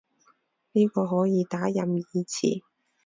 [0.71, 2.63] 呢個可以打任意詞